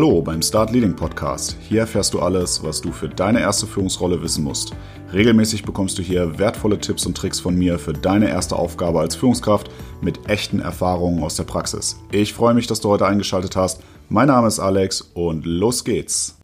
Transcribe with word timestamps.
Hallo 0.00 0.22
beim 0.22 0.40
Start 0.40 0.72
Leading 0.72 0.96
Podcast. 0.96 1.58
Hier 1.60 1.80
erfährst 1.80 2.14
du 2.14 2.20
alles, 2.20 2.62
was 2.62 2.80
du 2.80 2.90
für 2.90 3.10
deine 3.10 3.40
erste 3.40 3.66
Führungsrolle 3.66 4.22
wissen 4.22 4.42
musst. 4.42 4.72
Regelmäßig 5.12 5.62
bekommst 5.62 5.98
du 5.98 6.02
hier 6.02 6.38
wertvolle 6.38 6.78
Tipps 6.78 7.04
und 7.04 7.14
Tricks 7.14 7.38
von 7.38 7.54
mir 7.54 7.78
für 7.78 7.92
deine 7.92 8.30
erste 8.30 8.56
Aufgabe 8.56 8.98
als 8.98 9.14
Führungskraft 9.14 9.70
mit 10.00 10.26
echten 10.26 10.58
Erfahrungen 10.58 11.22
aus 11.22 11.36
der 11.36 11.44
Praxis. 11.44 12.00
Ich 12.12 12.32
freue 12.32 12.54
mich, 12.54 12.66
dass 12.66 12.80
du 12.80 12.88
heute 12.88 13.04
eingeschaltet 13.06 13.56
hast. 13.56 13.82
Mein 14.08 14.28
Name 14.28 14.48
ist 14.48 14.58
Alex 14.58 15.02
und 15.02 15.44
los 15.44 15.84
geht's. 15.84 16.38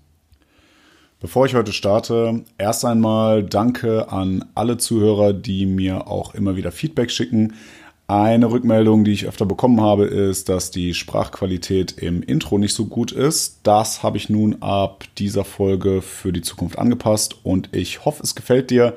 Bevor 1.19 1.47
ich 1.47 1.55
heute 1.55 1.73
starte, 1.73 2.45
erst 2.59 2.84
einmal 2.84 3.42
danke 3.42 4.12
an 4.12 4.45
alle 4.55 4.77
Zuhörer, 4.77 5.33
die 5.33 5.64
mir 5.64 6.09
auch 6.09 6.34
immer 6.34 6.56
wieder 6.56 6.73
Feedback 6.73 7.11
schicken. 7.11 7.55
Eine 8.09 8.52
Rückmeldung, 8.52 9.02
die 9.02 9.10
ich 9.10 9.27
öfter 9.27 9.46
bekommen 9.46 9.80
habe, 9.80 10.05
ist, 10.05 10.48
dass 10.48 10.70
die 10.70 10.95
Sprachqualität 10.95 11.98
im 11.98 12.23
Intro 12.23 12.56
nicht 12.56 12.73
so 12.73 12.87
gut 12.87 13.10
ist. 13.10 13.59
Das 13.64 14.05
habe 14.05 14.16
ich 14.16 14.30
nun 14.30 14.62
ab 14.62 15.05
dieser 15.19 15.45
Folge 15.45 16.02
für 16.02 16.33
die 16.33 16.42
Zukunft 16.42 16.78
angepasst 16.78 17.37
und 17.42 17.74
ich 17.74 18.05
hoffe, 18.05 18.23
es 18.23 18.37
gefällt 18.37 18.70
dir. 18.70 18.95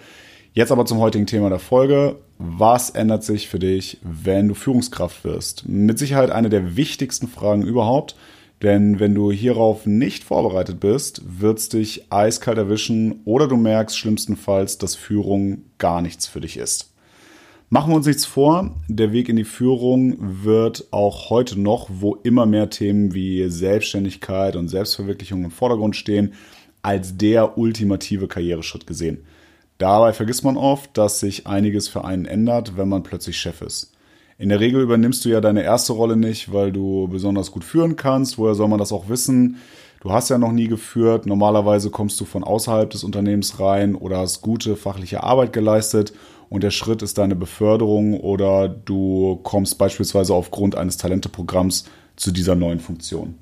Jetzt 0.53 0.71
aber 0.71 0.85
zum 0.85 0.99
heutigen 0.99 1.25
Thema 1.25 1.49
der 1.49 1.57
Folge. 1.57 2.17
Was 2.37 2.91
ändert 2.91 3.23
sich 3.23 3.49
für 3.49 3.57
dich, 3.57 3.97
wenn 4.03 4.47
du 4.47 4.53
Führungskraft 4.53 5.23
wirst? 5.23 5.67
Mit 5.67 5.97
Sicherheit 5.97 6.29
eine 6.29 6.49
der 6.49 6.75
wichtigsten 6.75 7.27
Fragen 7.27 7.63
überhaupt. 7.63 8.15
Denn 8.61 8.99
wenn 8.99 9.15
du 9.15 9.31
hierauf 9.31 9.87
nicht 9.87 10.23
vorbereitet 10.23 10.79
bist, 10.79 11.21
wird 11.25 11.59
es 11.59 11.69
dich 11.69 12.11
eiskalt 12.11 12.57
erwischen 12.57 13.21
oder 13.25 13.47
du 13.47 13.55
merkst 13.57 13.97
schlimmstenfalls, 13.97 14.77
dass 14.77 14.95
Führung 14.95 15.63
gar 15.77 16.01
nichts 16.01 16.27
für 16.27 16.41
dich 16.41 16.57
ist. 16.57 16.88
Machen 17.71 17.91
wir 17.91 17.97
uns 17.97 18.07
nichts 18.07 18.25
vor, 18.25 18.71
der 18.87 19.11
Weg 19.11 19.29
in 19.29 19.35
die 19.35 19.43
Führung 19.43 20.15
wird 20.19 20.87
auch 20.89 21.29
heute 21.29 21.59
noch, 21.59 21.87
wo 21.91 22.15
immer 22.15 22.47
mehr 22.47 22.71
Themen 22.71 23.13
wie 23.13 23.47
Selbstständigkeit 23.47 24.55
und 24.55 24.69
Selbstverwirklichung 24.69 25.43
im 25.43 25.51
Vordergrund 25.51 25.95
stehen, 25.95 26.33
als 26.81 27.15
der 27.17 27.59
ultimative 27.59 28.27
Karriereschritt 28.27 28.87
gesehen. 28.87 29.19
Dabei 29.77 30.13
vergisst 30.13 30.43
man 30.43 30.57
oft, 30.57 30.97
dass 30.97 31.19
sich 31.19 31.45
einiges 31.45 31.87
für 31.87 32.05
einen 32.05 32.25
ändert, 32.25 32.75
wenn 32.75 32.89
man 32.89 33.03
plötzlich 33.03 33.37
Chef 33.37 33.61
ist. 33.61 33.93
In 34.39 34.49
der 34.49 34.61
Regel 34.61 34.81
übernimmst 34.81 35.23
du 35.23 35.29
ja 35.29 35.39
deine 35.39 35.61
erste 35.61 35.93
Rolle 35.93 36.17
nicht, 36.17 36.51
weil 36.51 36.71
du 36.71 37.07
besonders 37.07 37.51
gut 37.51 37.63
führen 37.63 37.95
kannst. 37.95 38.39
Woher 38.39 38.55
soll 38.55 38.67
man 38.67 38.79
das 38.79 38.91
auch 38.91 39.09
wissen? 39.09 39.57
Du 40.01 40.11
hast 40.11 40.29
ja 40.29 40.37
noch 40.37 40.53
nie 40.53 40.67
geführt. 40.67 41.25
Normalerweise 41.25 41.89
kommst 41.89 42.19
du 42.21 42.25
von 42.25 42.43
außerhalb 42.43 42.89
des 42.89 43.03
Unternehmens 43.03 43.59
rein 43.59 43.95
oder 43.95 44.19
hast 44.19 44.41
gute 44.41 44.75
fachliche 44.77 45.23
Arbeit 45.23 45.51
geleistet 45.51 46.13
und 46.49 46.63
der 46.63 46.71
Schritt 46.71 47.01
ist 47.01 47.17
deine 47.17 47.35
Beförderung 47.35 48.19
oder 48.19 48.69
du 48.69 49.39
kommst 49.43 49.77
beispielsweise 49.77 50.33
aufgrund 50.33 50.75
eines 50.75 50.97
Talenteprogramms 50.97 51.85
zu 52.15 52.31
dieser 52.31 52.55
neuen 52.55 52.79
Funktion. 52.79 53.35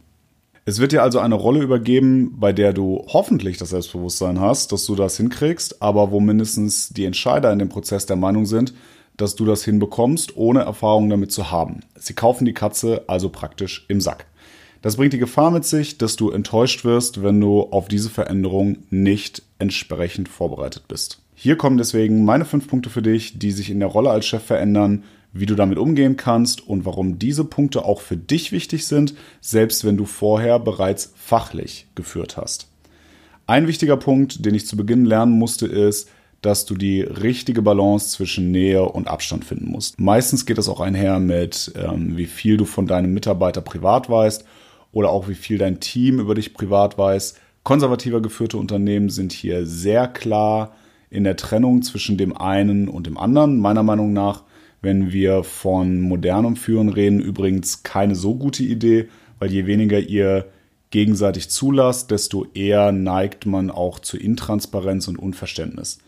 Es 0.66 0.80
wird 0.80 0.91
dir 0.91 1.02
also 1.02 1.19
eine 1.19 1.36
Rolle 1.36 1.61
übergeben, 1.61 2.36
bei 2.39 2.52
der 2.52 2.73
du 2.73 3.05
hoffentlich 3.08 3.58
das 3.58 3.69
Selbstbewusstsein 3.69 4.42
hast, 4.42 4.73
dass 4.73 4.86
du 4.86 4.95
das 4.95 5.16
hinkriegst, 5.16 5.81
aber 5.81 6.11
wo 6.11 6.19
mindestens 6.19 6.89
die 6.89 7.05
Entscheider 7.05 7.53
in 7.53 7.59
dem 7.59 7.69
Prozess 7.69 8.05
der 8.05 8.17
Meinung 8.17 8.45
sind, 8.45 8.73
dass 9.16 9.36
du 9.36 9.45
das 9.45 9.64
hinbekommst, 9.64 10.36
ohne 10.36 10.61
Erfahrung 10.61 11.09
damit 11.09 11.31
zu 11.31 11.52
haben. 11.52 11.81
Sie 11.95 12.14
kaufen 12.14 12.44
die 12.44 12.53
Katze 12.53 13.05
also 13.08 13.30
praktisch 13.30 13.86
im 13.88 14.02
Sack. 14.02 14.25
Das 14.81 14.97
bringt 14.97 15.14
die 15.14 15.17
Gefahr 15.17 15.52
mit 15.52 15.66
sich, 15.66 15.97
dass 15.97 16.16
du 16.16 16.31
enttäuscht 16.31 16.86
wirst, 16.86 17.23
wenn 17.23 17.39
du 17.42 17.61
auf 17.61 17.88
diese 17.88 18.09
Veränderung 18.09 18.78
nicht 18.89 19.42
entsprechend 19.59 20.30
vorbereitet 20.30 20.88
bist. 20.88 21.20
Hier 21.36 21.55
kommen 21.55 21.77
deswegen 21.77 22.26
meine 22.26 22.45
fünf 22.45 22.67
Punkte 22.67 22.89
für 22.89 23.02
dich, 23.02 23.38
die 23.39 23.52
sich 23.52 23.70
in 23.70 23.80
der 23.80 23.89
Rolle 23.89 24.10
als 24.10 24.26
Chef 24.26 24.43
verändern, 24.43 25.04
wie 25.33 25.45
du 25.45 25.55
damit 25.55 25.77
umgehen 25.77 26.17
kannst 26.17 26.67
und 26.67 26.86
warum 26.86 27.20
diese 27.20 27.43
Punkte 27.43 27.86
auch 27.86 28.02
für 28.02 28.17
dich 28.17 28.52
wichtig 28.52 28.88
sind, 28.88 29.14
selbst 29.42 29.86
wenn 29.86 29.98
du 29.98 30.05
vorher 30.05 30.60
bereits 30.60 31.14
fachlich 31.15 31.88
geführt 31.95 32.38
hast. 32.38 32.67
Ein 33.45 33.67
wichtiger 33.67 33.98
Punkt, 33.98 34.45
den 34.45 34.55
ich 34.55 34.67
zu 34.67 34.77
Beginn 34.77 35.05
lernen 35.05 35.33
musste, 35.33 35.67
ist, 35.67 36.09
dass 36.42 36.65
du 36.65 36.76
die 36.76 37.02
richtige 37.02 37.61
Balance 37.61 38.09
zwischen 38.09 38.52
Nähe 38.52 38.83
und 38.83 39.08
Abstand 39.08 39.45
finden 39.45 39.71
musst. 39.71 39.99
Meistens 39.99 40.45
geht 40.45 40.58
das 40.58 40.70
auch 40.70 40.80
einher 40.80 41.20
mit, 41.20 41.71
ähm, 41.76 42.15
wie 42.15 42.26
viel 42.26 42.58
du 42.58 42.65
von 42.65 42.88
deinem 42.88 43.14
Mitarbeiter 43.14 43.61
privat 43.61 44.09
weißt 44.09 44.45
oder 44.97 45.11
auch 45.11 45.27
wie 45.27 45.35
viel 45.35 45.59
dein 45.59 45.80
Team 45.80 46.19
über 46.19 46.33
dich 46.33 46.55
privat 46.55 46.97
weiß. 46.97 47.35
Konservativer 47.61 48.19
geführte 48.19 48.58
Unternehmen 48.58 49.09
sind 49.09 49.31
hier 49.31 49.67
sehr 49.67 50.08
klar 50.08 50.75
in 51.11 51.23
der 51.23 51.35
Trennung 51.35 51.83
zwischen 51.83 52.17
dem 52.17 52.35
einen 52.35 52.87
und 52.87 53.05
dem 53.05 53.15
anderen. 53.15 53.59
Meiner 53.59 53.83
Meinung 53.83 54.11
nach, 54.11 54.41
wenn 54.81 55.11
wir 55.13 55.43
von 55.43 56.02
modernem 56.02 56.55
Führen 56.55 56.89
reden, 56.89 57.19
übrigens 57.19 57.83
keine 57.83 58.15
so 58.15 58.33
gute 58.33 58.63
Idee, 58.63 59.08
weil 59.37 59.52
je 59.52 59.67
weniger 59.67 59.99
ihr 59.99 60.47
gegenseitig 60.89 61.52
zulasst, 61.52 62.09
desto 62.09 62.47
eher 62.55 62.91
neigt 62.91 63.45
man 63.45 63.69
auch 63.69 63.99
zu 63.99 64.17
Intransparenz 64.17 65.08
und 65.08 65.19
Unverständnis. 65.19 65.99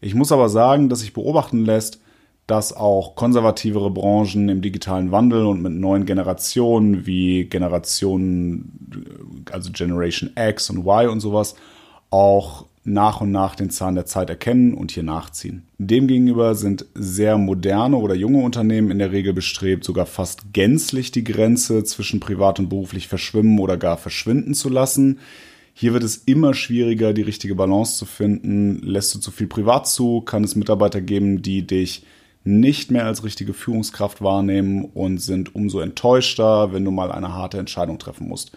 Ich 0.00 0.14
muss 0.14 0.32
aber 0.32 0.48
sagen, 0.48 0.88
dass 0.88 1.00
sich 1.00 1.12
beobachten 1.12 1.66
lässt, 1.66 2.00
dass 2.48 2.72
auch 2.72 3.14
konservativere 3.14 3.90
Branchen 3.90 4.48
im 4.48 4.62
digitalen 4.62 5.12
Wandel 5.12 5.44
und 5.44 5.62
mit 5.62 5.74
neuen 5.74 6.06
Generationen 6.06 7.06
wie 7.06 7.44
Generationen, 7.44 9.04
also 9.52 9.70
Generation 9.70 10.30
X 10.34 10.70
und 10.70 10.78
Y 10.78 11.10
und 11.10 11.20
sowas, 11.20 11.56
auch 12.08 12.64
nach 12.84 13.20
und 13.20 13.32
nach 13.32 13.54
den 13.54 13.68
Zahn 13.68 13.96
der 13.96 14.06
Zeit 14.06 14.30
erkennen 14.30 14.72
und 14.72 14.92
hier 14.92 15.02
nachziehen. 15.02 15.64
Demgegenüber 15.76 16.54
sind 16.54 16.86
sehr 16.94 17.36
moderne 17.36 17.98
oder 17.98 18.14
junge 18.14 18.42
Unternehmen 18.42 18.90
in 18.90 18.98
der 18.98 19.12
Regel 19.12 19.34
bestrebt, 19.34 19.84
sogar 19.84 20.06
fast 20.06 20.54
gänzlich 20.54 21.10
die 21.10 21.24
Grenze 21.24 21.84
zwischen 21.84 22.18
privat 22.18 22.58
und 22.58 22.70
beruflich 22.70 23.08
verschwimmen 23.08 23.58
oder 23.58 23.76
gar 23.76 23.98
verschwinden 23.98 24.54
zu 24.54 24.70
lassen. 24.70 25.18
Hier 25.74 25.92
wird 25.92 26.02
es 26.02 26.16
immer 26.16 26.54
schwieriger, 26.54 27.12
die 27.12 27.20
richtige 27.20 27.54
Balance 27.54 27.98
zu 27.98 28.06
finden. 28.06 28.80
Lässt 28.82 29.14
du 29.14 29.18
zu 29.18 29.30
viel 29.30 29.48
privat 29.48 29.86
zu, 29.86 30.22
kann 30.22 30.44
es 30.44 30.56
Mitarbeiter 30.56 31.02
geben, 31.02 31.42
die 31.42 31.66
dich 31.66 32.04
nicht 32.48 32.90
mehr 32.90 33.04
als 33.04 33.24
richtige 33.24 33.52
Führungskraft 33.52 34.22
wahrnehmen 34.22 34.86
und 34.86 35.18
sind 35.18 35.54
umso 35.54 35.80
enttäuschter, 35.80 36.72
wenn 36.72 36.84
du 36.84 36.90
mal 36.90 37.12
eine 37.12 37.34
harte 37.34 37.58
Entscheidung 37.58 37.98
treffen 37.98 38.26
musst. 38.26 38.52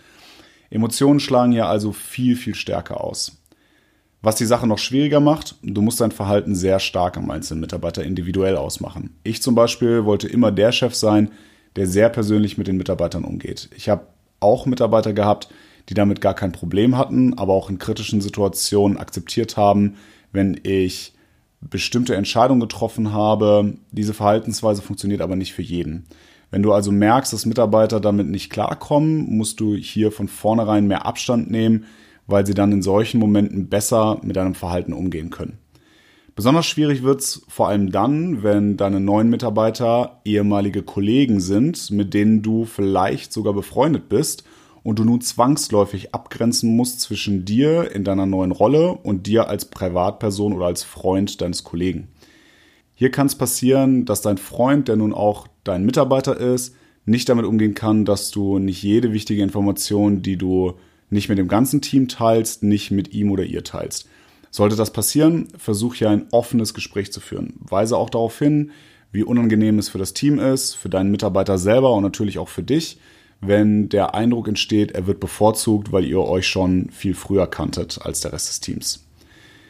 Emotionen 0.69 1.19
schlagen 1.19 1.51
hier 1.51 1.67
also 1.67 1.91
viel, 1.91 2.37
viel 2.37 2.55
stärker 2.55 3.03
aus. 3.03 3.37
Was 4.21 4.35
die 4.35 4.45
Sache 4.45 4.67
noch 4.67 4.77
schwieriger 4.77 5.19
macht, 5.19 5.55
du 5.61 5.81
musst 5.81 5.99
dein 5.99 6.11
Verhalten 6.11 6.55
sehr 6.55 6.79
stark 6.79 7.17
am 7.17 7.29
einzelnen 7.31 7.59
Mitarbeiter 7.59 8.03
individuell 8.03 8.55
ausmachen. 8.55 9.17
Ich 9.23 9.41
zum 9.41 9.55
Beispiel 9.55 10.05
wollte 10.05 10.27
immer 10.27 10.51
der 10.51 10.71
Chef 10.71 10.95
sein, 10.95 11.31
der 11.75 11.87
sehr 11.87 12.09
persönlich 12.09 12.57
mit 12.57 12.67
den 12.67 12.77
Mitarbeitern 12.77 13.25
umgeht. 13.25 13.69
Ich 13.75 13.89
habe 13.89 14.07
auch 14.39 14.65
Mitarbeiter 14.65 15.11
gehabt, 15.11 15.49
die 15.89 15.95
damit 15.95 16.21
gar 16.21 16.35
kein 16.35 16.51
Problem 16.51 16.97
hatten, 16.97 17.37
aber 17.37 17.53
auch 17.53 17.69
in 17.69 17.79
kritischen 17.79 18.21
Situationen 18.21 18.97
akzeptiert 18.97 19.57
haben, 19.57 19.95
wenn 20.31 20.59
ich 20.63 21.13
bestimmte 21.61 22.15
Entscheidungen 22.15 22.59
getroffen 22.59 23.13
habe. 23.13 23.75
Diese 23.91 24.13
Verhaltensweise 24.13 24.81
funktioniert 24.81 25.21
aber 25.21 25.35
nicht 25.35 25.53
für 25.53 25.61
jeden. 25.61 26.05
Wenn 26.49 26.63
du 26.63 26.73
also 26.73 26.91
merkst, 26.91 27.31
dass 27.31 27.45
Mitarbeiter 27.45 27.99
damit 27.99 28.27
nicht 28.27 28.49
klarkommen, 28.49 29.37
musst 29.37 29.59
du 29.59 29.75
hier 29.75 30.11
von 30.11 30.27
vornherein 30.27 30.87
mehr 30.87 31.05
Abstand 31.05 31.49
nehmen, 31.49 31.85
weil 32.27 32.45
sie 32.45 32.53
dann 32.53 32.71
in 32.71 32.81
solchen 32.81 33.19
Momenten 33.19 33.69
besser 33.69 34.19
mit 34.23 34.35
deinem 34.35 34.55
Verhalten 34.55 34.93
umgehen 34.93 35.29
können. 35.29 35.59
Besonders 36.35 36.65
schwierig 36.65 37.03
wird's 37.03 37.41
vor 37.47 37.67
allem 37.67 37.91
dann, 37.91 38.43
wenn 38.43 38.77
deine 38.77 38.99
neuen 38.99 39.29
Mitarbeiter 39.29 40.21
ehemalige 40.25 40.81
Kollegen 40.81 41.39
sind, 41.39 41.91
mit 41.91 42.13
denen 42.13 42.41
du 42.41 42.65
vielleicht 42.65 43.33
sogar 43.33 43.53
befreundet 43.53 44.09
bist 44.09 44.43
und 44.83 44.99
du 44.99 45.03
nun 45.03 45.21
zwangsläufig 45.21 46.13
abgrenzen 46.13 46.75
musst 46.75 47.01
zwischen 47.01 47.45
dir 47.45 47.91
in 47.93 48.03
deiner 48.03 48.25
neuen 48.25 48.51
Rolle 48.51 48.93
und 48.93 49.27
dir 49.27 49.47
als 49.47 49.65
Privatperson 49.65 50.53
oder 50.53 50.65
als 50.65 50.83
Freund 50.83 51.41
deines 51.41 51.63
Kollegen. 51.63 52.07
Hier 52.95 53.11
kann 53.11 53.27
es 53.27 53.35
passieren, 53.35 54.05
dass 54.05 54.21
dein 54.21 54.37
Freund, 54.37 54.87
der 54.87 54.95
nun 54.95 55.13
auch 55.13 55.47
dein 55.63 55.85
Mitarbeiter 55.85 56.37
ist, 56.37 56.75
nicht 57.05 57.29
damit 57.29 57.45
umgehen 57.45 57.73
kann, 57.73 58.05
dass 58.05 58.31
du 58.31 58.59
nicht 58.59 58.83
jede 58.83 59.11
wichtige 59.11 59.41
Information, 59.41 60.21
die 60.21 60.37
du 60.37 60.73
nicht 61.09 61.29
mit 61.29 61.37
dem 61.37 61.47
ganzen 61.47 61.81
Team 61.81 62.07
teilst, 62.07 62.63
nicht 62.63 62.91
mit 62.91 63.13
ihm 63.13 63.31
oder 63.31 63.43
ihr 63.43 63.63
teilst. 63.63 64.07
Sollte 64.49 64.75
das 64.75 64.93
passieren, 64.93 65.47
versuch 65.57 65.95
hier 65.95 66.09
ein 66.09 66.27
offenes 66.31 66.73
Gespräch 66.73 67.11
zu 67.11 67.19
führen. 67.21 67.53
Weise 67.59 67.97
auch 67.97 68.09
darauf 68.09 68.37
hin, 68.37 68.71
wie 69.11 69.23
unangenehm 69.23 69.79
es 69.79 69.89
für 69.89 69.97
das 69.97 70.13
Team 70.13 70.39
ist, 70.39 70.75
für 70.75 70.89
deinen 70.89 71.11
Mitarbeiter 71.11 71.57
selber 71.57 71.93
und 71.93 72.03
natürlich 72.03 72.37
auch 72.37 72.49
für 72.49 72.63
dich, 72.63 72.99
wenn 73.41 73.89
der 73.89 74.13
Eindruck 74.13 74.47
entsteht, 74.47 74.91
er 74.91 75.07
wird 75.07 75.19
bevorzugt, 75.19 75.91
weil 75.91 76.05
ihr 76.05 76.19
euch 76.19 76.47
schon 76.47 76.89
viel 76.91 77.15
früher 77.15 77.47
kanntet 77.47 77.99
als 78.01 78.21
der 78.21 78.33
Rest 78.33 78.49
des 78.49 78.59
Teams. 78.59 79.03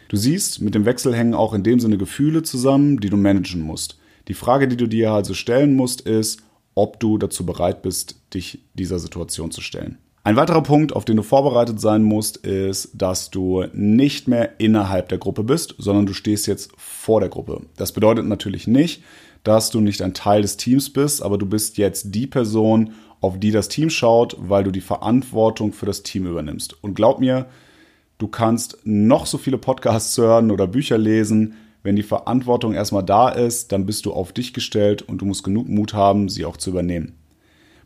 Du 0.09 0.18
siehst, 0.18 0.62
mit 0.62 0.75
dem 0.75 0.85
Wechsel 0.85 1.15
hängen 1.15 1.33
auch 1.33 1.53
in 1.53 1.63
dem 1.63 1.79
Sinne 1.79 1.97
Gefühle 1.97 2.44
zusammen, 2.44 3.00
die 3.00 3.09
du 3.09 3.15
managen 3.15 3.62
musst. 3.62 3.97
Die 4.27 4.33
Frage, 4.33 4.68
die 4.68 4.75
du 4.75 4.88
dir 4.88 5.12
also 5.12 5.33
stellen 5.33 5.75
musst, 5.75 6.01
ist, 6.01 6.41
ob 6.75 7.00
du 7.00 7.18
dazu 7.18 7.45
bereit 7.45 7.81
bist, 7.81 8.15
dich 8.33 8.59
dieser 8.73 9.00
Situation 9.00 9.51
zu 9.51 9.62
stellen. 9.62 9.97
Ein 10.24 10.35
weiterer 10.35 10.62
Punkt, 10.62 10.94
auf 10.94 11.06
den 11.06 11.15
du 11.15 11.24
vorbereitet 11.24 11.79
sein 11.79 12.03
musst, 12.03 12.38
ist, 12.38 12.91
dass 12.94 13.31
du 13.31 13.63
nicht 13.74 14.27
mehr 14.27 14.59
innerhalb 14.59 15.09
der 15.09 15.17
Gruppe 15.17 15.44
bist, 15.44 15.75
sondern 15.79 16.06
du 16.06 16.13
stehst 16.13 16.45
jetzt 16.45 16.71
vor 16.77 17.21
der 17.21 17.29
Gruppe. 17.29 17.62
Das 17.77 17.91
bedeutet 17.91 18.25
natürlich 18.25 18.67
nicht, 18.67 19.01
dass 19.44 19.71
du 19.71 19.79
nicht 19.79 20.01
ein 20.01 20.13
Teil 20.13 20.44
des 20.44 20.57
Teams 20.57 20.91
bist, 20.91 21.24
aber 21.24 21.39
du 21.39 21.47
bist 21.47 21.77
jetzt 21.77 22.13
die 22.13 22.27
Person, 22.27 22.91
auf 23.21 23.39
die 23.39 23.51
das 23.51 23.69
Team 23.69 23.89
schaut, 23.89 24.35
weil 24.39 24.63
du 24.63 24.71
die 24.71 24.81
Verantwortung 24.81 25.71
für 25.73 25.85
das 25.85 26.03
Team 26.03 26.25
übernimmst. 26.25 26.83
Und 26.83 26.95
glaub 26.95 27.19
mir, 27.19 27.45
du 28.18 28.27
kannst 28.27 28.79
noch 28.83 29.27
so 29.27 29.38
viele 29.38 29.59
Podcasts 29.59 30.18
hören 30.18 30.51
oder 30.51 30.68
Bücher 30.68 30.97
lesen. 30.97 31.53
Wenn 31.83 31.95
die 31.95 32.03
Verantwortung 32.03 32.73
erstmal 32.73 33.03
da 33.03 33.29
ist, 33.29 33.71
dann 33.71 33.85
bist 33.85 34.06
du 34.06 34.13
auf 34.13 34.33
dich 34.33 34.53
gestellt 34.53 35.03
und 35.03 35.19
du 35.19 35.25
musst 35.25 35.44
genug 35.44 35.69
Mut 35.69 35.94
haben, 35.94 36.29
sie 36.29 36.45
auch 36.45 36.57
zu 36.57 36.71
übernehmen. 36.71 37.15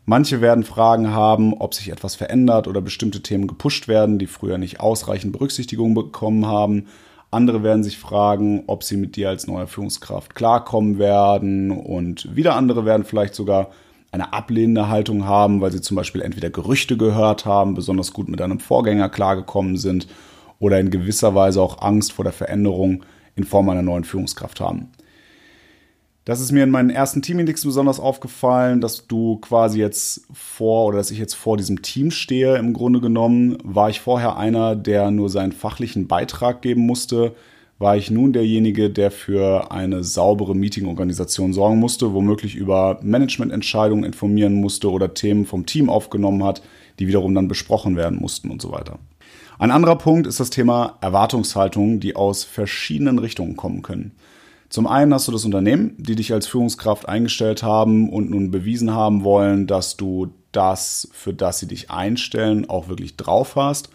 Manche 0.06 0.40
werden 0.40 0.64
Fragen 0.64 1.10
haben, 1.12 1.52
ob 1.54 1.74
sich 1.74 1.90
etwas 1.90 2.14
verändert 2.14 2.68
oder 2.68 2.80
bestimmte 2.80 3.22
Themen 3.22 3.48
gepusht 3.48 3.88
werden, 3.88 4.18
die 4.18 4.28
früher 4.28 4.56
nicht 4.56 4.80
ausreichend 4.80 5.32
Berücksichtigung 5.32 5.94
bekommen 5.94 6.46
haben. 6.46 6.86
Andere 7.30 7.62
werden 7.62 7.82
sich 7.82 7.98
fragen, 7.98 8.62
ob 8.68 8.84
sie 8.84 8.96
mit 8.96 9.16
dir 9.16 9.28
als 9.28 9.48
neue 9.48 9.66
Führungskraft 9.66 10.34
klarkommen 10.34 10.98
werden. 10.98 11.72
Und 11.72 12.36
wieder 12.36 12.54
andere 12.54 12.84
werden 12.84 13.04
vielleicht 13.04 13.34
sogar 13.34 13.70
eine 14.16 14.32
ablehnende 14.32 14.88
Haltung 14.88 15.26
haben, 15.26 15.60
weil 15.60 15.72
sie 15.72 15.80
zum 15.80 15.94
Beispiel 15.94 16.22
entweder 16.22 16.50
Gerüchte 16.50 16.96
gehört 16.96 17.44
haben, 17.44 17.74
besonders 17.74 18.12
gut 18.12 18.28
mit 18.28 18.40
einem 18.40 18.60
Vorgänger 18.60 19.08
klargekommen 19.10 19.76
sind 19.76 20.08
oder 20.58 20.80
in 20.80 20.90
gewisser 20.90 21.34
Weise 21.34 21.60
auch 21.60 21.82
Angst 21.82 22.12
vor 22.12 22.24
der 22.24 22.32
Veränderung 22.32 23.04
in 23.34 23.44
Form 23.44 23.68
einer 23.68 23.82
neuen 23.82 24.04
Führungskraft 24.04 24.60
haben. 24.60 24.88
Das 26.24 26.40
ist 26.40 26.50
mir 26.50 26.64
in 26.64 26.70
meinen 26.70 26.90
ersten 26.90 27.22
Teamindex 27.22 27.64
besonders 27.64 28.00
aufgefallen, 28.00 28.80
dass 28.80 29.06
du 29.06 29.36
quasi 29.36 29.78
jetzt 29.78 30.26
vor 30.32 30.86
oder 30.86 30.96
dass 30.96 31.12
ich 31.12 31.18
jetzt 31.18 31.34
vor 31.34 31.56
diesem 31.56 31.82
Team 31.82 32.10
stehe. 32.10 32.56
Im 32.56 32.72
Grunde 32.72 33.00
genommen 33.00 33.58
war 33.62 33.90
ich 33.90 34.00
vorher 34.00 34.36
einer, 34.36 34.74
der 34.74 35.12
nur 35.12 35.28
seinen 35.28 35.52
fachlichen 35.52 36.08
Beitrag 36.08 36.62
geben 36.62 36.80
musste. 36.80 37.36
War 37.78 37.96
ich 37.96 38.10
nun 38.10 38.32
derjenige, 38.32 38.88
der 38.88 39.10
für 39.10 39.70
eine 39.70 40.02
saubere 40.02 40.54
Meetingorganisation 40.54 41.52
sorgen 41.52 41.78
musste, 41.78 42.14
womöglich 42.14 42.54
über 42.54 42.98
Managemententscheidungen 43.02 44.04
informieren 44.04 44.54
musste 44.54 44.90
oder 44.90 45.12
Themen 45.12 45.44
vom 45.44 45.66
Team 45.66 45.90
aufgenommen 45.90 46.42
hat, 46.42 46.62
die 46.98 47.06
wiederum 47.06 47.34
dann 47.34 47.48
besprochen 47.48 47.96
werden 47.96 48.18
mussten 48.18 48.50
und 48.50 48.62
so 48.62 48.72
weiter. 48.72 48.98
Ein 49.58 49.70
anderer 49.70 49.96
Punkt 49.96 50.26
ist 50.26 50.40
das 50.40 50.50
Thema 50.50 50.96
Erwartungshaltung, 51.02 52.00
die 52.00 52.16
aus 52.16 52.44
verschiedenen 52.44 53.18
Richtungen 53.18 53.56
kommen 53.56 53.82
können. 53.82 54.12
Zum 54.68 54.86
einen 54.86 55.14
hast 55.14 55.28
du 55.28 55.32
das 55.32 55.44
Unternehmen, 55.44 55.94
die 55.98 56.16
dich 56.16 56.32
als 56.32 56.46
Führungskraft 56.46 57.08
eingestellt 57.08 57.62
haben 57.62 58.08
und 58.08 58.30
nun 58.30 58.50
bewiesen 58.50 58.92
haben 58.92 59.22
wollen, 59.22 59.66
dass 59.66 59.96
du 59.96 60.32
das, 60.52 61.08
für 61.12 61.32
das 61.32 61.58
sie 61.58 61.68
dich 61.68 61.90
einstellen, 61.90 62.68
auch 62.68 62.88
wirklich 62.88 63.16
drauf 63.16 63.54
hast. 63.56 63.90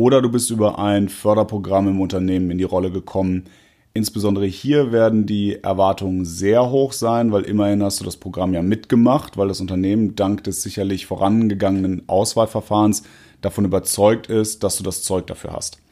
Oder 0.00 0.22
du 0.22 0.30
bist 0.30 0.48
über 0.48 0.78
ein 0.78 1.10
Förderprogramm 1.10 1.86
im 1.88 2.00
Unternehmen 2.00 2.50
in 2.50 2.56
die 2.56 2.64
Rolle 2.64 2.90
gekommen. 2.90 3.44
Insbesondere 3.92 4.46
hier 4.46 4.92
werden 4.92 5.26
die 5.26 5.62
Erwartungen 5.62 6.24
sehr 6.24 6.70
hoch 6.70 6.94
sein, 6.94 7.32
weil 7.32 7.42
immerhin 7.42 7.82
hast 7.82 8.00
du 8.00 8.06
das 8.06 8.16
Programm 8.16 8.54
ja 8.54 8.62
mitgemacht, 8.62 9.36
weil 9.36 9.48
das 9.48 9.60
Unternehmen 9.60 10.16
dank 10.16 10.42
des 10.44 10.62
sicherlich 10.62 11.04
vorangegangenen 11.04 12.04
Auswahlverfahrens 12.06 13.02
davon 13.42 13.66
überzeugt 13.66 14.28
ist, 14.28 14.64
dass 14.64 14.78
du 14.78 14.84
das 14.84 15.02
Zeug 15.02 15.26
dafür 15.26 15.52
hast. 15.52 15.82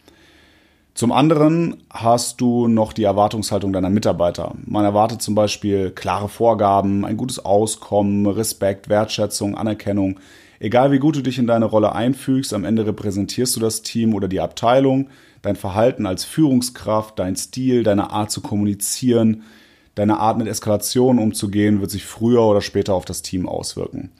Zum 0.94 1.12
anderen 1.12 1.82
hast 1.90 2.40
du 2.40 2.66
noch 2.66 2.94
die 2.94 3.04
Erwartungshaltung 3.04 3.74
deiner 3.74 3.90
Mitarbeiter. 3.90 4.54
Man 4.64 4.86
erwartet 4.86 5.20
zum 5.20 5.34
Beispiel 5.34 5.90
klare 5.90 6.30
Vorgaben, 6.30 7.04
ein 7.04 7.18
gutes 7.18 7.44
Auskommen, 7.44 8.26
Respekt, 8.26 8.88
Wertschätzung, 8.88 9.54
Anerkennung. 9.54 10.18
Egal 10.60 10.90
wie 10.90 10.98
gut 10.98 11.16
du 11.16 11.22
dich 11.22 11.38
in 11.38 11.46
deine 11.46 11.66
Rolle 11.66 11.94
einfügst, 11.94 12.52
am 12.52 12.64
Ende 12.64 12.84
repräsentierst 12.84 13.54
du 13.54 13.60
das 13.60 13.82
Team 13.82 14.14
oder 14.14 14.26
die 14.26 14.40
Abteilung, 14.40 15.08
dein 15.42 15.54
Verhalten 15.54 16.04
als 16.04 16.24
Führungskraft, 16.24 17.18
dein 17.18 17.36
Stil, 17.36 17.84
deine 17.84 18.10
Art 18.10 18.32
zu 18.32 18.40
kommunizieren, 18.40 19.44
deine 19.94 20.18
Art 20.18 20.36
mit 20.36 20.48
Eskalation 20.48 21.18
umzugehen, 21.18 21.80
wird 21.80 21.92
sich 21.92 22.04
früher 22.04 22.42
oder 22.42 22.60
später 22.60 22.94
auf 22.94 23.04
das 23.04 23.22
Team 23.22 23.48
auswirken. 23.48 24.10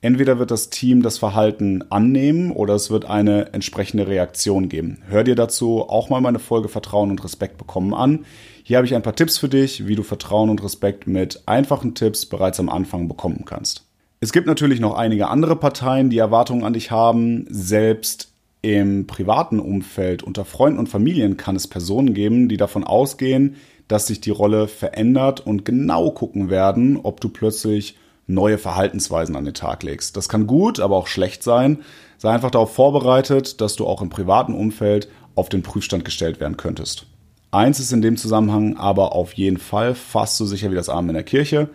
Entweder 0.00 0.38
wird 0.38 0.50
das 0.50 0.68
Team 0.68 1.00
das 1.00 1.16
Verhalten 1.16 1.82
annehmen 1.90 2.50
oder 2.50 2.74
es 2.74 2.90
wird 2.90 3.06
eine 3.06 3.54
entsprechende 3.54 4.06
Reaktion 4.06 4.68
geben. 4.68 4.98
Hör 5.08 5.24
dir 5.24 5.34
dazu 5.34 5.80
auch 5.88 6.10
mal 6.10 6.20
meine 6.20 6.40
Folge 6.40 6.68
Vertrauen 6.68 7.10
und 7.10 7.24
Respekt 7.24 7.56
bekommen 7.56 7.94
an. 7.94 8.26
Hier 8.64 8.76
habe 8.76 8.86
ich 8.86 8.94
ein 8.94 9.02
paar 9.02 9.16
Tipps 9.16 9.38
für 9.38 9.48
dich, 9.48 9.86
wie 9.86 9.94
du 9.94 10.02
Vertrauen 10.02 10.50
und 10.50 10.62
Respekt 10.62 11.06
mit 11.06 11.42
einfachen 11.46 11.94
Tipps 11.94 12.26
bereits 12.26 12.60
am 12.60 12.68
Anfang 12.68 13.08
bekommen 13.08 13.44
kannst. 13.46 13.86
Es 14.24 14.32
gibt 14.32 14.46
natürlich 14.46 14.80
noch 14.80 14.94
einige 14.94 15.28
andere 15.28 15.54
Parteien, 15.54 16.08
die 16.08 16.16
Erwartungen 16.16 16.64
an 16.64 16.72
dich 16.72 16.90
haben. 16.90 17.44
Selbst 17.50 18.32
im 18.62 19.06
privaten 19.06 19.60
Umfeld 19.60 20.22
unter 20.22 20.46
Freunden 20.46 20.78
und 20.78 20.88
Familien 20.88 21.36
kann 21.36 21.56
es 21.56 21.68
Personen 21.68 22.14
geben, 22.14 22.48
die 22.48 22.56
davon 22.56 22.84
ausgehen, 22.84 23.56
dass 23.86 24.06
sich 24.06 24.22
die 24.22 24.30
Rolle 24.30 24.66
verändert 24.66 25.46
und 25.46 25.66
genau 25.66 26.10
gucken 26.10 26.48
werden, 26.48 26.98
ob 27.02 27.20
du 27.20 27.28
plötzlich 27.28 27.98
neue 28.26 28.56
Verhaltensweisen 28.56 29.36
an 29.36 29.44
den 29.44 29.52
Tag 29.52 29.82
legst. 29.82 30.16
Das 30.16 30.30
kann 30.30 30.46
gut, 30.46 30.80
aber 30.80 30.96
auch 30.96 31.06
schlecht 31.06 31.42
sein. 31.42 31.80
Sei 32.16 32.30
einfach 32.30 32.50
darauf 32.50 32.72
vorbereitet, 32.72 33.60
dass 33.60 33.76
du 33.76 33.86
auch 33.86 34.00
im 34.00 34.08
privaten 34.08 34.54
Umfeld 34.54 35.08
auf 35.34 35.50
den 35.50 35.62
Prüfstand 35.62 36.06
gestellt 36.06 36.40
werden 36.40 36.56
könntest. 36.56 37.04
Eins 37.50 37.78
ist 37.78 37.92
in 37.92 38.00
dem 38.00 38.16
Zusammenhang 38.16 38.78
aber 38.78 39.12
auf 39.12 39.34
jeden 39.34 39.58
Fall 39.58 39.94
fast 39.94 40.38
so 40.38 40.46
sicher 40.46 40.70
wie 40.70 40.76
das 40.76 40.88
Armen 40.88 41.10
in 41.10 41.14
der 41.14 41.24
Kirche. 41.24 41.68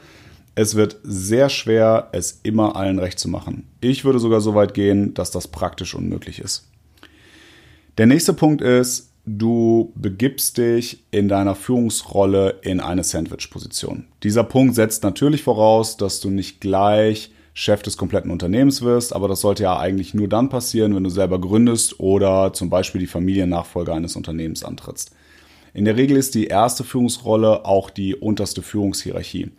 Es 0.56 0.76
wird 0.76 0.98
sehr 1.04 1.50
schwer, 1.50 2.10
es 2.12 2.40
immer 2.44 2.76
allen 2.76 3.00
recht 3.00 3.20
zu 3.20 3.30
machen. 3.30 3.68
Ich 3.82 4.04
würde 4.04 4.20
sogar 4.20 4.42
so 4.42 4.56
weit 4.56 4.74
gehen, 4.74 5.14
dass 5.14 5.32
das 5.32 5.48
praktisch 5.48 5.96
unmöglich 5.96 6.40
ist. 6.40 6.70
Der 7.98 8.06
nächste 8.06 8.34
Punkt 8.34 8.62
ist, 8.62 9.12
du 9.26 9.94
begibst 9.96 10.58
dich 10.58 11.04
in 11.12 11.28
deiner 11.28 11.56
Führungsrolle 11.56 12.60
in 12.62 12.80
eine 12.80 13.04
Sandwich-Position. 13.04 14.06
Dieser 14.24 14.44
Punkt 14.44 14.76
setzt 14.76 15.04
natürlich 15.04 15.44
voraus, 15.44 15.98
dass 15.98 16.20
du 16.20 16.30
nicht 16.30 16.62
gleich 16.62 17.32
Chef 17.54 17.82
des 17.82 17.98
kompletten 17.98 18.32
Unternehmens 18.32 18.82
wirst, 18.82 19.14
aber 19.14 19.28
das 19.28 19.42
sollte 19.42 19.64
ja 19.64 19.78
eigentlich 19.78 20.14
nur 20.14 20.30
dann 20.30 20.50
passieren, 20.50 20.96
wenn 20.96 21.04
du 21.04 21.10
selber 21.10 21.42
gründest 21.42 22.00
oder 22.00 22.54
zum 22.54 22.70
Beispiel 22.70 23.02
die 23.02 23.08
Familiennachfolge 23.08 23.94
eines 23.94 24.16
Unternehmens 24.16 24.64
antrittst. 24.64 25.12
In 25.74 25.86
der 25.86 25.98
Regel 25.98 26.18
ist 26.18 26.36
die 26.36 26.48
erste 26.48 26.84
Führungsrolle 26.84 27.66
auch 27.66 27.90
die 27.90 28.16
unterste 28.16 28.62
Führungshierarchie. 28.62 29.52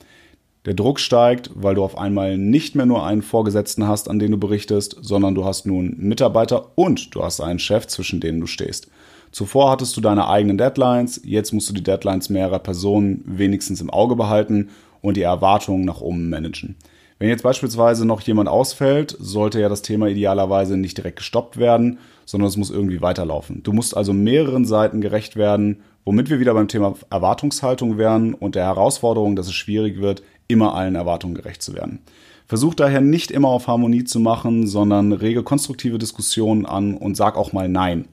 Der 0.67 0.75
Druck 0.75 1.01
steigt, 1.01 1.51
weil 1.55 1.75
du 1.75 1.83
auf 1.83 1.97
einmal 1.97 2.37
nicht 2.37 2.75
mehr 2.75 2.85
nur 2.85 3.07
einen 3.07 3.23
Vorgesetzten 3.23 3.89
hast, 3.89 4.11
an 4.11 4.19
den 4.19 4.33
du 4.33 4.37
berichtest, 4.37 4.95
sondern 5.01 5.35
du 5.35 5.47
hast 5.47 5.65
nun 5.65 5.95
Mitarbeiter 5.97 6.73
und 6.75 7.15
du 7.15 7.23
hast 7.23 7.41
einen 7.41 7.59
Chef, 7.59 7.87
zwischen 7.87 8.21
denen 8.21 8.41
du 8.41 8.47
stehst. 8.47 8.89
Zuvor 9.33 9.71
hattest 9.71 9.97
du 9.97 10.03
deine 10.03 10.29
eigenen 10.29 10.59
Deadlines, 10.59 11.23
jetzt 11.25 11.53
musst 11.53 11.71
du 11.71 11.73
die 11.73 11.83
Deadlines 11.83 12.29
mehrerer 12.29 12.59
Personen 12.59 13.23
wenigstens 13.25 13.81
im 13.81 13.89
Auge 13.89 14.17
behalten 14.17 14.69
und 15.01 15.17
die 15.17 15.23
Erwartungen 15.23 15.87
nach 15.87 16.03
oben 16.03 16.29
managen. 16.29 16.77
Wenn 17.19 17.29
jetzt 17.29 17.43
beispielsweise 17.43 18.07
noch 18.07 18.21
jemand 18.23 18.49
ausfällt, 18.49 19.17
sollte 19.19 19.61
ja 19.61 19.69
das 19.71 19.83
Thema 19.83 20.09
idealerweise 20.09 20.77
nicht 20.77 20.99
direkt 20.99 21.19
gestoppt 21.19 21.57
werden, 21.59 21.99
sondern 22.27 22.49
es 22.49 22.57
muss 22.57 22.71
irgendwie 22.71 23.01
weiterlaufen. 23.01 23.63
Du 23.63 23.73
musst 23.73 23.97
also 23.97 24.13
mehreren 24.13 24.65
Seiten 24.67 25.01
gerecht 25.01 25.37
werden, 25.37 25.83
womit 26.05 26.29
wir 26.29 26.41
wieder 26.41 26.55
beim 26.55 26.69
Thema 26.69 26.95
Erwartungshaltung 27.11 27.99
wären 27.99 28.35
und 28.35 28.55
der 28.55 28.65
Herausforderung, 28.65 29.37
dass 29.37 29.47
es 29.47 29.55
schwierig 29.55 30.01
wird, 30.01 30.23
immer 30.51 30.75
allen 30.75 30.95
Erwartungen 30.95 31.35
gerecht 31.35 31.63
zu 31.63 31.75
werden. 31.75 32.01
Versuch 32.47 32.75
daher 32.75 33.01
nicht 33.01 33.31
immer 33.31 33.49
auf 33.49 33.69
Harmonie 33.69 34.05
zu 34.05 34.19
machen, 34.19 34.67
sondern 34.67 35.13
rege 35.13 35.45
konstruktive 35.45 35.99
Diskussionen 35.99 36.67
an 36.67 36.97
und 36.97 37.17
sag 37.17 37.37
auch 37.37 37.53
mal 37.53 37.69
Nein. 37.69 38.07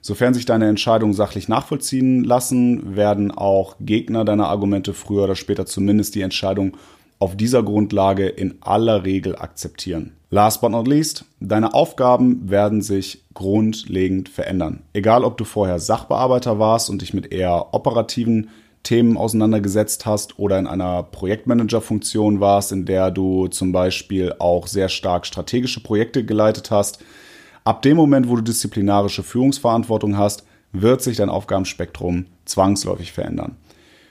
Sofern 0.00 0.34
sich 0.34 0.46
deine 0.46 0.68
Entscheidungen 0.68 1.12
sachlich 1.12 1.46
nachvollziehen 1.46 2.24
lassen, 2.24 2.96
werden 2.96 3.30
auch 3.30 3.76
Gegner 3.80 4.24
deiner 4.24 4.48
Argumente 4.48 4.94
früher 4.94 5.24
oder 5.24 5.36
später 5.36 5.66
zumindest 5.66 6.14
die 6.14 6.22
Entscheidung 6.22 6.76
auf 7.20 7.36
dieser 7.36 7.62
Grundlage 7.62 8.26
in 8.26 8.56
aller 8.62 9.04
Regel 9.04 9.36
akzeptieren. 9.36 10.14
Last 10.30 10.60
but 10.60 10.72
not 10.72 10.88
least, 10.88 11.24
deine 11.38 11.72
Aufgaben 11.72 12.50
werden 12.50 12.82
sich 12.82 13.22
grundlegend 13.34 14.28
verändern. 14.28 14.80
Egal, 14.92 15.22
ob 15.22 15.36
du 15.36 15.44
vorher 15.44 15.78
Sachbearbeiter 15.78 16.58
warst 16.58 16.90
und 16.90 17.02
dich 17.02 17.14
mit 17.14 17.30
eher 17.30 17.74
operativen 17.74 18.48
Themen 18.82 19.16
auseinandergesetzt 19.16 20.06
hast 20.06 20.38
oder 20.38 20.58
in 20.58 20.66
einer 20.66 21.02
Projektmanager-Funktion 21.02 22.40
warst, 22.40 22.72
in 22.72 22.84
der 22.84 23.10
du 23.10 23.48
zum 23.48 23.72
Beispiel 23.72 24.34
auch 24.38 24.66
sehr 24.66 24.88
stark 24.88 25.26
strategische 25.26 25.82
Projekte 25.82 26.24
geleitet 26.24 26.70
hast, 26.70 27.02
Ab 27.64 27.82
dem 27.82 27.96
Moment, 27.96 28.28
wo 28.28 28.36
du 28.36 28.42
disziplinarische 28.42 29.22
Führungsverantwortung 29.22 30.18
hast, 30.18 30.44
wird 30.72 31.00
sich 31.00 31.18
dein 31.18 31.28
Aufgabenspektrum 31.28 32.26
zwangsläufig 32.44 33.12
verändern. 33.12 33.56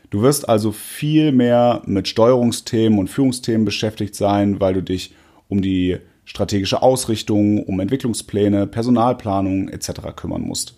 Du 0.10 0.22
wirst 0.22 0.48
also 0.48 0.72
viel 0.72 1.32
mehr 1.32 1.82
mit 1.86 2.08
Steuerungsthemen 2.08 3.00
und 3.00 3.10
Führungsthemen 3.10 3.66
beschäftigt 3.66 4.16
sein, 4.16 4.60
weil 4.60 4.74
du 4.74 4.84
dich 4.84 5.14
um 5.50 5.62
die 5.62 5.98
strategische 6.24 6.82
Ausrichtung, 6.82 7.64
um 7.64 7.80
Entwicklungspläne, 7.80 8.68
Personalplanung 8.68 9.68
etc. 9.68 10.16
kümmern 10.16 10.44
musst. 10.44 10.78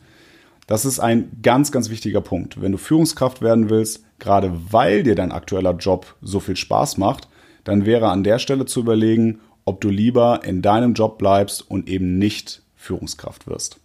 Das 0.67 0.86
ist 0.86 1.00
ein 1.00 1.29
ganz, 1.41 1.72
ganz 1.72 1.89
wichtiger 1.89 2.22
Punkt. 2.22 2.62
Wenn 2.62 2.72
du 2.72 2.77
Führungskraft 2.77 3.41
werden 3.41 3.70
willst, 3.70 4.03
gerade 4.20 4.53
weil 4.72 5.03
dir 5.03 5.15
dein 5.15 5.32
aktueller 5.32 5.75
Job 5.75 6.15
so 6.22 6.39
viel 6.39 6.55
Spaß 6.55 6.98
macht, 6.98 7.27
dann 7.63 7.86
wäre 7.86 8.10
an 8.10 8.24
der 8.24 8.39
Stelle 8.39 8.65
zu 8.65 8.79
überlegen, 8.79 9.39
ob 9.65 9.82
du 9.82 9.89
lieber 9.89 10.41
in 10.43 10.62
deinem 10.62 10.93
Job 10.93 11.17
bleibst 11.17 11.70
und 11.70 11.88
eben 11.89 12.17
nicht 12.17 12.62
Führungskraft 12.75 13.48
wirst. 13.48 13.77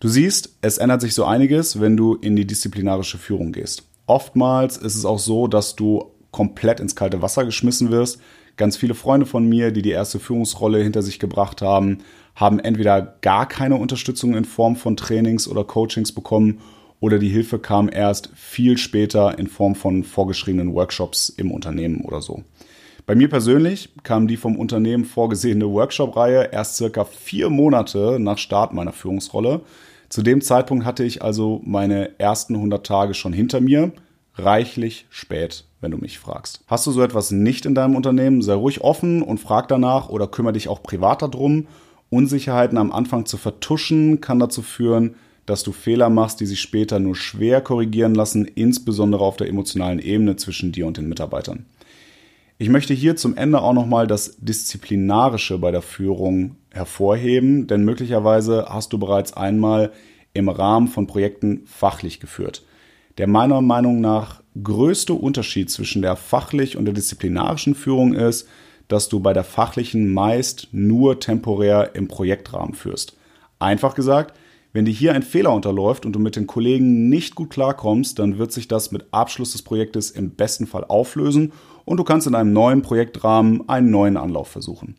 Du 0.00 0.08
siehst, 0.08 0.56
es 0.60 0.78
ändert 0.78 1.00
sich 1.00 1.14
so 1.14 1.24
einiges, 1.24 1.80
wenn 1.80 1.96
du 1.96 2.14
in 2.14 2.36
die 2.36 2.46
disziplinarische 2.46 3.18
Führung 3.18 3.52
gehst. 3.52 3.84
Oftmals 4.06 4.76
ist 4.76 4.94
es 4.94 5.04
auch 5.04 5.18
so, 5.18 5.48
dass 5.48 5.74
du 5.76 6.12
komplett 6.30 6.80
ins 6.80 6.94
kalte 6.94 7.20
Wasser 7.20 7.44
geschmissen 7.44 7.90
wirst, 7.90 8.20
Ganz 8.58 8.76
viele 8.76 8.94
Freunde 8.94 9.24
von 9.24 9.48
mir, 9.48 9.70
die 9.70 9.82
die 9.82 9.92
erste 9.92 10.18
Führungsrolle 10.18 10.82
hinter 10.82 11.00
sich 11.00 11.20
gebracht 11.20 11.62
haben, 11.62 11.98
haben 12.34 12.58
entweder 12.58 13.00
gar 13.20 13.46
keine 13.46 13.76
Unterstützung 13.76 14.34
in 14.34 14.44
Form 14.44 14.74
von 14.74 14.96
Trainings 14.96 15.46
oder 15.46 15.62
Coachings 15.62 16.10
bekommen 16.10 16.58
oder 16.98 17.20
die 17.20 17.28
Hilfe 17.28 17.60
kam 17.60 17.88
erst 17.88 18.30
viel 18.34 18.76
später 18.76 19.38
in 19.38 19.46
Form 19.46 19.76
von 19.76 20.02
vorgeschriebenen 20.02 20.74
Workshops 20.74 21.28
im 21.28 21.52
Unternehmen 21.52 22.00
oder 22.00 22.20
so. 22.20 22.42
Bei 23.06 23.14
mir 23.14 23.28
persönlich 23.28 23.90
kam 24.02 24.26
die 24.26 24.36
vom 24.36 24.56
Unternehmen 24.56 25.04
vorgesehene 25.04 25.70
Workshop-Reihe 25.70 26.50
erst 26.50 26.78
circa 26.78 27.04
vier 27.04 27.50
Monate 27.50 28.18
nach 28.18 28.38
Start 28.38 28.74
meiner 28.74 28.92
Führungsrolle. 28.92 29.60
Zu 30.08 30.22
dem 30.22 30.40
Zeitpunkt 30.40 30.84
hatte 30.84 31.04
ich 31.04 31.22
also 31.22 31.60
meine 31.64 32.18
ersten 32.18 32.56
100 32.56 32.84
Tage 32.84 33.14
schon 33.14 33.32
hinter 33.32 33.60
mir. 33.60 33.92
Reichlich 34.38 35.06
spät, 35.10 35.64
wenn 35.80 35.90
du 35.90 35.98
mich 35.98 36.20
fragst. 36.20 36.60
Hast 36.68 36.86
du 36.86 36.92
so 36.92 37.02
etwas 37.02 37.32
nicht 37.32 37.66
in 37.66 37.74
deinem 37.74 37.96
Unternehmen? 37.96 38.40
Sei 38.40 38.54
ruhig 38.54 38.82
offen 38.82 39.20
und 39.20 39.38
frag 39.38 39.66
danach 39.66 40.08
oder 40.08 40.28
kümmere 40.28 40.52
dich 40.52 40.68
auch 40.68 40.82
privat 40.82 41.22
darum. 41.22 41.66
Unsicherheiten 42.08 42.78
am 42.78 42.92
Anfang 42.92 43.26
zu 43.26 43.36
vertuschen 43.36 44.20
kann 44.20 44.38
dazu 44.38 44.62
führen, 44.62 45.16
dass 45.44 45.64
du 45.64 45.72
Fehler 45.72 46.08
machst, 46.08 46.40
die 46.40 46.46
sich 46.46 46.60
später 46.60 47.00
nur 47.00 47.16
schwer 47.16 47.60
korrigieren 47.60 48.14
lassen, 48.14 48.44
insbesondere 48.44 49.24
auf 49.24 49.36
der 49.36 49.48
emotionalen 49.48 49.98
Ebene 49.98 50.36
zwischen 50.36 50.70
dir 50.70 50.86
und 50.86 50.98
den 50.98 51.08
Mitarbeitern. 51.08 51.66
Ich 52.58 52.68
möchte 52.68 52.94
hier 52.94 53.16
zum 53.16 53.36
Ende 53.36 53.60
auch 53.60 53.72
nochmal 53.72 54.06
das 54.06 54.36
Disziplinarische 54.38 55.58
bei 55.58 55.70
der 55.70 55.82
Führung 55.82 56.56
hervorheben, 56.70 57.66
denn 57.66 57.84
möglicherweise 57.84 58.66
hast 58.68 58.92
du 58.92 58.98
bereits 58.98 59.32
einmal 59.32 59.92
im 60.32 60.48
Rahmen 60.48 60.88
von 60.88 61.06
Projekten 61.06 61.62
fachlich 61.66 62.20
geführt. 62.20 62.62
Der 63.18 63.26
meiner 63.26 63.60
Meinung 63.60 64.00
nach 64.00 64.42
größte 64.62 65.12
Unterschied 65.12 65.70
zwischen 65.70 66.02
der 66.02 66.14
fachlich 66.14 66.76
und 66.76 66.84
der 66.84 66.94
disziplinarischen 66.94 67.74
Führung 67.74 68.14
ist, 68.14 68.48
dass 68.86 69.08
du 69.08 69.20
bei 69.20 69.32
der 69.32 69.44
fachlichen 69.44 70.12
meist 70.12 70.68
nur 70.72 71.20
temporär 71.20 71.94
im 71.94 72.08
Projektrahmen 72.08 72.74
führst. 72.74 73.16
Einfach 73.58 73.94
gesagt, 73.94 74.36
wenn 74.72 74.84
dir 74.84 74.92
hier 74.92 75.14
ein 75.14 75.22
Fehler 75.22 75.52
unterläuft 75.52 76.06
und 76.06 76.12
du 76.12 76.20
mit 76.20 76.36
den 76.36 76.46
Kollegen 76.46 77.08
nicht 77.08 77.34
gut 77.34 77.50
klarkommst, 77.50 78.18
dann 78.18 78.38
wird 78.38 78.52
sich 78.52 78.68
das 78.68 78.92
mit 78.92 79.06
Abschluss 79.10 79.52
des 79.52 79.62
Projektes 79.62 80.10
im 80.10 80.30
besten 80.30 80.66
Fall 80.66 80.84
auflösen 80.84 81.52
und 81.84 81.96
du 81.96 82.04
kannst 82.04 82.26
in 82.26 82.34
einem 82.34 82.52
neuen 82.52 82.82
Projektrahmen 82.82 83.68
einen 83.68 83.90
neuen 83.90 84.16
Anlauf 84.16 84.48
versuchen. 84.48 84.96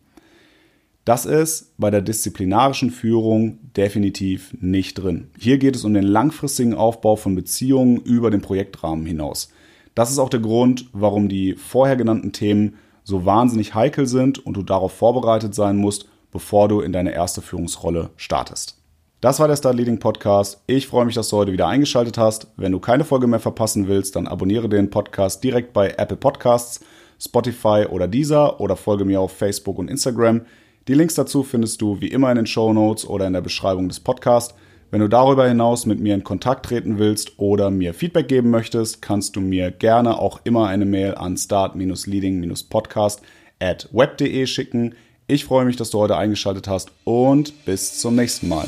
Das 1.09 1.25
ist 1.25 1.73
bei 1.79 1.89
der 1.89 2.03
disziplinarischen 2.03 2.91
Führung 2.91 3.57
definitiv 3.75 4.55
nicht 4.61 4.93
drin. 4.93 5.31
Hier 5.39 5.57
geht 5.57 5.75
es 5.75 5.83
um 5.83 5.95
den 5.95 6.03
langfristigen 6.03 6.75
Aufbau 6.75 7.15
von 7.15 7.33
Beziehungen 7.33 7.97
über 7.97 8.29
den 8.29 8.43
Projektrahmen 8.43 9.07
hinaus. 9.07 9.49
Das 9.95 10.11
ist 10.11 10.19
auch 10.19 10.29
der 10.29 10.39
Grund, 10.39 10.87
warum 10.93 11.27
die 11.27 11.55
vorher 11.55 11.95
genannten 11.95 12.31
Themen 12.31 12.75
so 13.03 13.25
wahnsinnig 13.25 13.73
heikel 13.73 14.05
sind 14.05 14.45
und 14.45 14.55
du 14.55 14.61
darauf 14.61 14.91
vorbereitet 14.91 15.55
sein 15.55 15.77
musst, 15.77 16.07
bevor 16.31 16.67
du 16.67 16.79
in 16.79 16.93
deine 16.93 17.11
erste 17.11 17.41
Führungsrolle 17.41 18.11
startest. 18.15 18.77
Das 19.19 19.39
war 19.39 19.47
der 19.47 19.55
Start 19.55 19.77
Leading 19.77 19.97
Podcast. 19.97 20.61
Ich 20.67 20.85
freue 20.85 21.05
mich, 21.05 21.15
dass 21.15 21.29
du 21.29 21.37
heute 21.37 21.53
wieder 21.53 21.67
eingeschaltet 21.67 22.19
hast. 22.19 22.51
Wenn 22.55 22.71
du 22.71 22.79
keine 22.79 23.03
Folge 23.03 23.25
mehr 23.25 23.39
verpassen 23.39 23.87
willst, 23.87 24.15
dann 24.15 24.27
abonniere 24.27 24.69
den 24.69 24.91
Podcast 24.91 25.43
direkt 25.43 25.73
bei 25.73 25.89
Apple 25.97 26.17
Podcasts, 26.17 26.81
Spotify 27.19 27.87
oder 27.89 28.07
Deezer 28.07 28.61
oder 28.61 28.75
folge 28.75 29.05
mir 29.05 29.19
auf 29.19 29.31
Facebook 29.31 29.79
und 29.79 29.89
Instagram. 29.89 30.41
Die 30.89 30.95
Links 30.95 31.13
dazu 31.13 31.43
findest 31.43 31.81
du 31.83 32.01
wie 32.01 32.07
immer 32.07 32.31
in 32.31 32.37
den 32.37 32.47
Show 32.47 32.73
Notes 32.73 33.07
oder 33.07 33.27
in 33.27 33.33
der 33.33 33.41
Beschreibung 33.41 33.89
des 33.89 33.99
Podcasts. 33.99 34.55
Wenn 34.89 35.01
du 35.01 35.07
darüber 35.07 35.47
hinaus 35.47 35.85
mit 35.85 35.99
mir 35.99 36.15
in 36.15 36.23
Kontakt 36.23 36.65
treten 36.65 36.97
willst 36.97 37.37
oder 37.37 37.69
mir 37.69 37.93
Feedback 37.93 38.27
geben 38.27 38.49
möchtest, 38.49 38.99
kannst 38.99 39.35
du 39.35 39.39
mir 39.39 39.69
gerne 39.69 40.17
auch 40.17 40.39
immer 40.45 40.67
eine 40.67 40.85
Mail 40.85 41.13
an 41.13 41.37
start-leading-podcast 41.37 43.21
at 43.59 43.87
web.de 43.91 44.47
schicken. 44.47 44.95
Ich 45.27 45.45
freue 45.45 45.65
mich, 45.65 45.75
dass 45.75 45.91
du 45.91 45.99
heute 45.99 46.17
eingeschaltet 46.17 46.67
hast 46.67 46.89
und 47.03 47.65
bis 47.65 47.99
zum 47.99 48.15
nächsten 48.15 48.47
Mal. 48.47 48.65